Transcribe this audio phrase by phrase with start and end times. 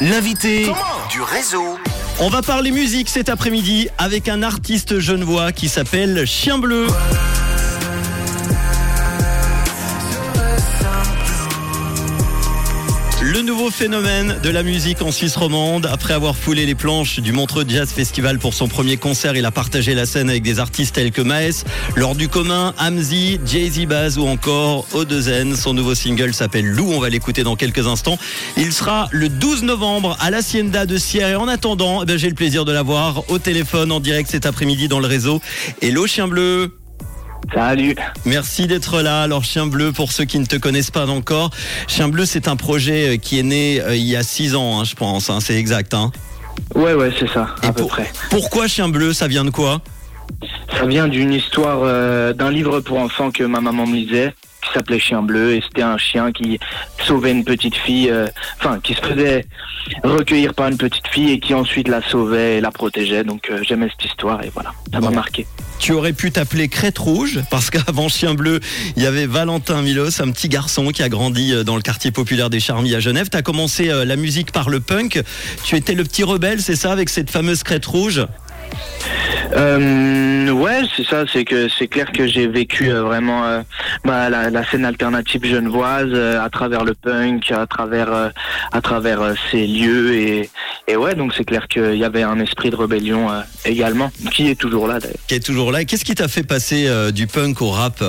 [0.00, 0.64] L'invité
[1.10, 1.76] du réseau.
[2.20, 6.86] On va parler musique cet après-midi avec un artiste genevois qui s'appelle Chien Bleu.
[13.32, 17.30] Le nouveau phénomène de la musique en Suisse romande, après avoir foulé les planches du
[17.30, 20.96] Montreux Jazz Festival pour son premier concert, il a partagé la scène avec des artistes
[20.96, 21.62] tels que Maes,
[21.94, 25.54] Lors du commun, Hamzi, Jay-Z Baz ou encore Odezen.
[25.54, 28.18] Son nouveau single s'appelle Lou, on va l'écouter dans quelques instants.
[28.56, 32.34] Il sera le 12 novembre à l'Hacienda de Sierre et en attendant, eh j'ai le
[32.34, 35.40] plaisir de l'avoir au téléphone en direct cet après-midi dans le réseau.
[35.80, 36.79] Hello Chien Bleu
[37.54, 37.96] Salut.
[38.24, 39.22] Merci d'être là.
[39.22, 41.50] Alors Chien Bleu, pour ceux qui ne te connaissent pas encore,
[41.88, 44.80] Chien Bleu, c'est un projet euh, qui est né euh, il y a six ans,
[44.80, 45.30] hein, je pense.
[45.30, 45.94] Hein, c'est exact.
[45.94, 46.12] Hein.
[46.74, 48.10] Ouais, ouais, c'est ça, à peu près.
[48.30, 49.80] Pourquoi Chien Bleu Ça vient de quoi?
[50.72, 54.32] Ça vient d'une histoire euh, d'un livre pour enfants que ma maman me lisait
[54.70, 56.58] qui s'appelait Chien Bleu et c'était un chien qui
[57.04, 58.26] sauvait une petite fille, euh,
[58.58, 59.44] enfin qui se faisait
[60.04, 63.24] recueillir par une petite fille et qui ensuite la sauvait et la protégeait.
[63.24, 65.46] Donc euh, j'aimais cette histoire et voilà, ça m'a marqué.
[65.78, 68.60] Tu aurais pu t'appeler Crête Rouge parce qu'avant Chien Bleu,
[68.96, 72.10] il y avait Valentin Milos, un petit garçon qui a grandi euh, dans le quartier
[72.10, 73.28] populaire des Charmilles à Genève.
[73.30, 75.22] Tu as commencé la musique par le punk.
[75.64, 78.26] Tu étais le petit rebelle, c'est ça, avec cette fameuse Crête Rouge?
[79.60, 81.24] Euh, ouais, c'est ça.
[81.30, 83.60] C'est que c'est clair que j'ai vécu euh, vraiment euh,
[84.04, 88.32] bah, la, scène alternative genevoise euh, à travers le punk, à travers
[88.72, 90.50] à travers ces lieux et,
[90.88, 91.14] et ouais.
[91.14, 93.28] Donc c'est clair qu'il y avait un esprit de rébellion
[93.64, 94.98] également, qui est toujours là.
[95.26, 95.84] Qui est toujours là.
[95.84, 98.02] Qu'est-ce qui t'a fait passer du punk au rap?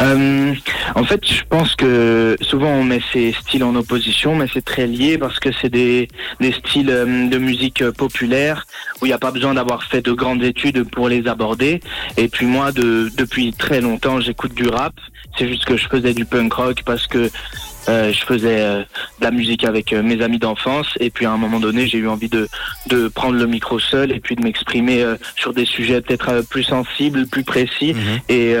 [0.00, 0.54] Euh,
[0.94, 4.86] en fait, je pense que souvent on met ces styles en opposition, mais c'est très
[4.86, 6.08] lié parce que c'est des,
[6.40, 8.66] styles euh, de musique populaire
[9.00, 11.80] où il n'y a pas besoin d'avoir fait de grandes études pour les aborder.
[12.16, 14.94] Et puis moi, de, depuis très longtemps, j'écoute du rap.
[15.38, 17.30] C'est juste que je faisais du punk rock parce que
[17.88, 18.82] euh, je faisais euh,
[19.18, 21.98] de la musique avec euh, mes amis d'enfance et puis à un moment donné j'ai
[21.98, 22.48] eu envie de,
[22.86, 25.04] de prendre le micro seul et puis de m'exprimer
[25.36, 28.20] sur des sujets peut-être plus sensibles, plus précis mhm.
[28.28, 28.54] et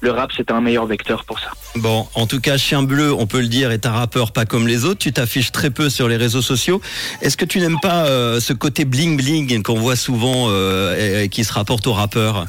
[0.00, 1.50] le rap c'est un meilleur vecteur pour ça.
[1.76, 4.66] Bon, en tout cas Chien Bleu, on peut le dire, est un rappeur pas comme
[4.66, 6.80] les autres, tu t'affiches très peu sur les réseaux sociaux.
[7.22, 8.06] Est-ce que tu n'aimes pas
[8.40, 10.50] ce côté bling bling qu'on voit souvent
[10.94, 12.46] et, qui se rapporte aux rappeurs?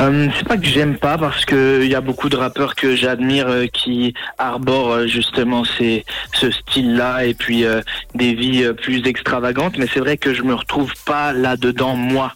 [0.00, 2.96] Euh, c'est pas que j'aime pas parce que il y a beaucoup de rappeurs que
[2.96, 6.04] j'admire euh, qui arborent euh, justement ces,
[6.34, 7.64] ce style-là et puis
[8.14, 9.78] des vies plus extravagantes.
[9.78, 12.34] Mais c'est vrai que je me retrouve pas là-dedans moi.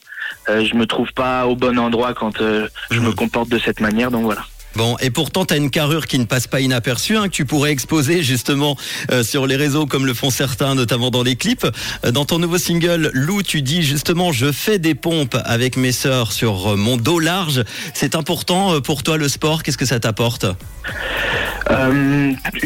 [0.49, 3.15] je me trouve pas au bon endroit quand je me mmh.
[3.15, 4.11] comporte de cette manière.
[4.11, 4.43] Donc voilà.
[4.77, 7.73] Bon, et pourtant, tu une carrure qui ne passe pas inaperçue, hein, que tu pourrais
[7.73, 8.77] exposer justement
[9.11, 11.67] euh, sur les réseaux comme le font certains, notamment dans les clips.
[12.05, 15.93] Euh, dans ton nouveau single, Lou, tu dis justement, je fais des pompes avec mes
[15.93, 17.65] sœurs sur euh, mon dos large.
[17.95, 20.47] C'est important pour toi le sport, qu'est-ce que ça t'apporte?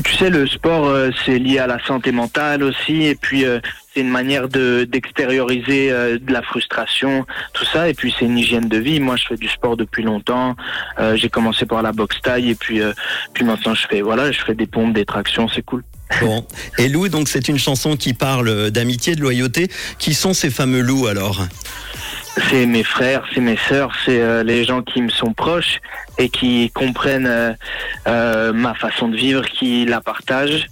[0.05, 0.95] Tu, sais, le sport,
[1.25, 3.45] c'est lié à la santé mentale aussi, et puis
[3.95, 7.89] c'est une manière de d'extérioriser euh, de la frustration, tout ça.
[7.89, 9.01] Et puis c'est une hygiène de vie.
[9.01, 10.57] Moi, je fais du sport depuis longtemps.
[10.99, 12.93] Euh, j'ai commencé par la boxe taille et puis euh,
[13.33, 15.85] puis maintenant je fais voilà, je fais des pompes, des tractions, c'est cool.
[16.21, 16.45] Bon.
[16.79, 19.69] Et Lou, donc c'est une chanson qui parle d'amitié, de loyauté.
[19.99, 21.47] Qui sont ces fameux loups alors?
[22.51, 25.81] C'est mes frères, c'est mes sœurs, c'est euh, les gens qui me sont proches
[26.19, 27.53] et qui comprennent euh,
[28.07, 30.67] euh, ma façon de vivre, qui la partagent.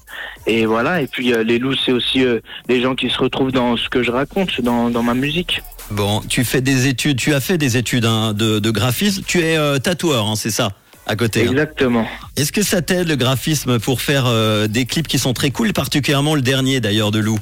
[0.46, 2.24] Et voilà, et puis les loups, c'est aussi
[2.68, 5.62] les gens qui se retrouvent dans ce que je raconte, dans, dans ma musique.
[5.92, 9.40] Bon, tu fais des études, tu as fait des études hein, de, de, graphisme, tu
[9.40, 10.70] es tatoueur, hein, c'est ça
[11.06, 11.42] à côté.
[11.42, 11.50] Hein.
[11.50, 12.06] Exactement.
[12.36, 14.24] Est-ce que ça t'aide le graphisme pour faire
[14.68, 17.38] des clips qui sont très cool, particulièrement le dernier d'ailleurs de Lou?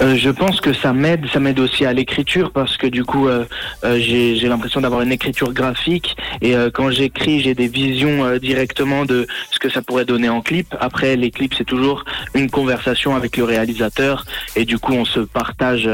[0.00, 3.28] Euh, je pense que ça m'aide, ça m'aide aussi à l'écriture parce que du coup
[3.28, 3.44] euh,
[3.84, 9.26] euh, j'ai l'impression d'avoir une écriture graphique et quand j'écris j'ai des visions directement de
[9.50, 10.74] ce que ça pourrait donner en clip.
[10.80, 12.04] Après les clips c'est toujours
[12.34, 14.24] une conversation avec le réalisateur
[14.56, 15.88] et du coup on se partage,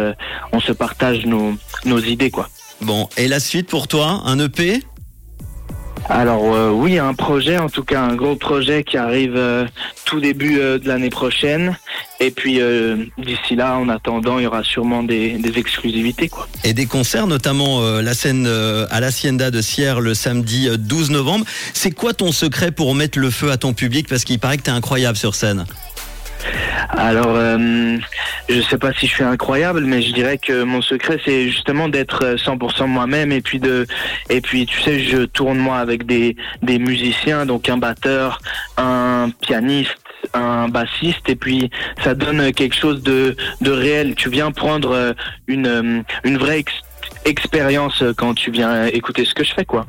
[0.52, 1.54] on se partage nos,
[1.84, 2.48] nos idées quoi.
[2.80, 4.82] Bon et la suite pour toi, un EP
[6.08, 9.64] alors euh, oui, un projet, en tout cas un gros projet qui arrive euh,
[10.04, 11.78] tout début euh, de l'année prochaine.
[12.20, 12.60] Et puis
[13.18, 16.28] d'ici là, en attendant, il y aura sûrement des, exclusivités.
[16.28, 16.48] Quoi.
[16.62, 21.44] Et des concerts, notamment la scène à l'Hacienda de Sierre le samedi 12 novembre.
[21.74, 24.08] C'est quoi ton secret pour mettre le feu à ton public?
[24.08, 25.66] Parce qu'il paraît que tu incroyable sur scène.
[26.90, 27.96] Alors, euh,
[28.48, 31.88] je sais pas si je suis incroyable, mais je dirais que mon secret, c'est justement
[31.88, 33.86] d'être 100% moi-même et puis de,
[34.30, 38.40] et puis tu sais, je tourne moi avec des des musiciens, donc un batteur,
[38.76, 39.96] un pianiste,
[40.32, 41.70] un bassiste et puis
[42.02, 44.14] ça donne quelque chose de, de réel.
[44.14, 45.12] Tu viens prendre euh,
[45.46, 46.64] une, euh, une vraie
[47.24, 49.86] expérience quand tu viens écouter ce que je fais quoi.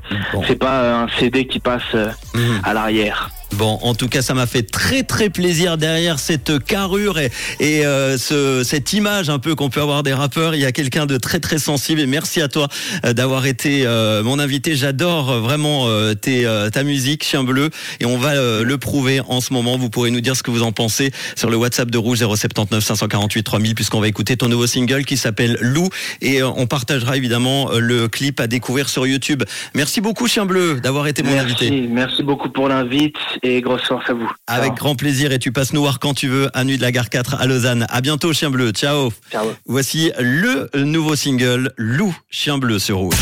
[0.48, 1.94] C'est pas un CD qui passe
[2.34, 2.62] mhm.
[2.64, 3.30] à l'arrière.
[3.58, 7.32] Bon, en tout cas, ça m'a fait très très plaisir derrière cette carrure et,
[7.62, 10.56] et euh, ce, cette image un peu qu'on peut avoir des rappeurs.
[10.56, 12.68] Il y a quelqu'un de très très sensible et merci à toi
[13.06, 14.76] euh, d'avoir été euh, mon invité.
[14.76, 17.70] J'adore vraiment tes, ta musique, Chien Bleu,
[18.02, 19.78] et on va le prouver en ce moment.
[19.78, 22.84] Vous pourrez nous dire ce que vous en pensez sur le WhatsApp de Rouge 079
[22.84, 25.90] 548 3000 puisqu'on va écouter ton nouveau single qui s'appelle Lou
[26.22, 29.44] et on partagera évidemment le clip à découvrir sur YouTube.
[29.74, 31.88] Merci beaucoup, Chien Bleu, d'avoir été mon invité.
[31.90, 34.30] Merci beaucoup pour l'invite et grosse force à vous.
[34.48, 36.92] Avec grand plaisir et tu passes nous voir quand tu veux à Nuit de la
[36.92, 37.86] Gare 4 à Lausanne.
[37.90, 38.72] À bientôt Chien Bleu.
[38.72, 39.12] Ciao.
[39.32, 39.48] Ciao.
[39.66, 43.16] Voici le nouveau single Loup Chien Bleu sur Rouge.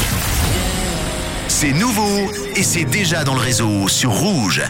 [1.47, 4.63] C'est nouveau et c'est déjà dans le réseau sur Rouge.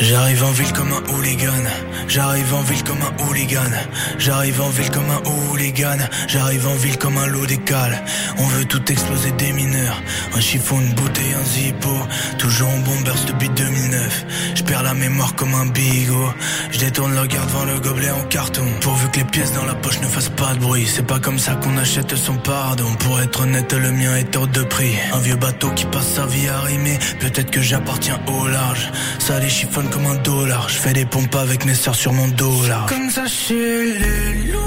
[0.00, 1.64] J'arrive en ville comme un hooligan.
[2.06, 3.70] J'arrive en ville comme un hooligan.
[4.18, 5.98] J'arrive en ville comme un hooligan.
[6.28, 8.04] J'arrive en ville comme un lot d'écale.
[8.38, 10.00] On veut tout exploser des mineurs.
[10.36, 11.90] Un chiffon, une bouteille, un zippo.
[12.38, 14.26] Toujours en bombers depuis 2009.
[14.54, 16.32] Je perds la mémoire comme un bigot.
[16.70, 18.66] Je détourne le regard devant le gobelet en carton.
[18.80, 20.86] Pourvu que les pièces dans la poche ne fassent pas de bruit.
[20.86, 22.94] C'est pas comme ça qu'on achète son pardon.
[23.00, 24.94] Pour être honnête, le mien est hors de prix.
[25.12, 27.00] Un vieux bateau qui passe sa vie à rimer.
[27.18, 28.92] Peut-être que j'appartiens au large.
[29.18, 30.68] Ça les chiffonne comme un dollar.
[30.68, 32.86] Je fais des pompes avec mes sœurs sur mon dollar.
[32.86, 34.58] Comme ça chez les loups.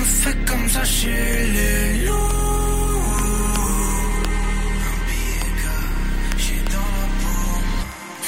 [0.00, 2.38] On fait comme ça chez les loups.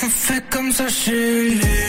[0.02, 1.79] On fait comme ça chez les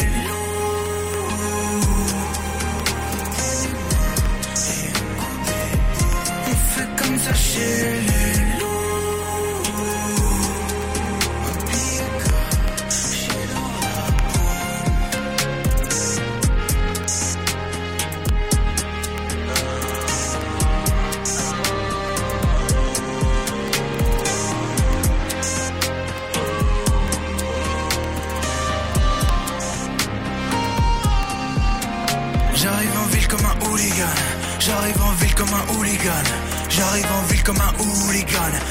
[32.61, 34.13] J'arrive en ville comme un hooligan.
[34.59, 36.23] J'arrive en ville comme un hooligan.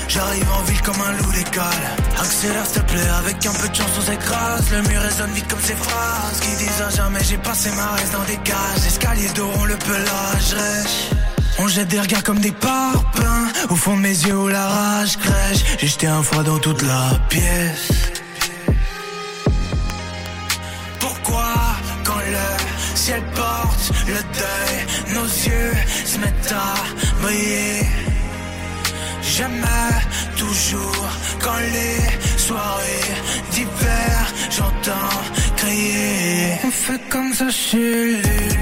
[0.07, 1.65] J'arrive en ville comme un loup d'école.
[2.21, 4.71] Accélère s'il te plaît, avec un peu de chance on s'écrase.
[4.71, 8.13] Le mur résonne vite comme ces phrases qui disent à jamais j'ai passé ma reste
[8.13, 8.87] dans des cages.
[8.87, 11.11] Escaliers d'or, le pelage rêche.
[11.59, 15.19] On jette des regards comme des parpaings Au fond de mes yeux où la rage
[15.19, 17.91] crèche J'ai jeté un froid dans toute la pièce
[21.01, 21.53] Pourquoi
[22.05, 23.23] quand le ciel
[24.07, 24.77] le deuil
[25.15, 26.75] nos yeux se mettent à
[27.23, 27.87] briller.
[29.23, 29.95] Jamais,
[30.37, 31.09] toujours,
[31.41, 33.15] quand les soirées
[33.53, 34.17] d'hiver,
[34.51, 35.21] j'entends
[35.57, 36.59] crier.
[36.65, 38.60] On fait comme ça chez les